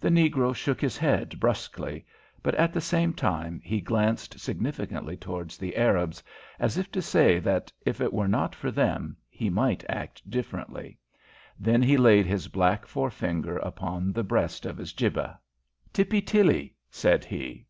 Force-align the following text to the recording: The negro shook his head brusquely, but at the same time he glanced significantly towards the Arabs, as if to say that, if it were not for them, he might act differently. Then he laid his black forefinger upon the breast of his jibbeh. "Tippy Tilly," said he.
The 0.00 0.08
negro 0.08 0.54
shook 0.54 0.80
his 0.80 0.96
head 0.96 1.38
brusquely, 1.38 2.06
but 2.42 2.54
at 2.54 2.72
the 2.72 2.80
same 2.80 3.12
time 3.12 3.60
he 3.62 3.82
glanced 3.82 4.40
significantly 4.40 5.18
towards 5.18 5.58
the 5.58 5.76
Arabs, 5.76 6.22
as 6.58 6.78
if 6.78 6.90
to 6.92 7.02
say 7.02 7.38
that, 7.40 7.70
if 7.84 8.00
it 8.00 8.10
were 8.10 8.26
not 8.26 8.54
for 8.54 8.70
them, 8.70 9.18
he 9.28 9.50
might 9.50 9.84
act 9.86 10.30
differently. 10.30 10.96
Then 11.58 11.82
he 11.82 11.98
laid 11.98 12.24
his 12.24 12.48
black 12.48 12.86
forefinger 12.86 13.58
upon 13.58 14.14
the 14.14 14.24
breast 14.24 14.64
of 14.64 14.78
his 14.78 14.94
jibbeh. 14.94 15.36
"Tippy 15.92 16.22
Tilly," 16.22 16.74
said 16.90 17.26
he. 17.26 17.66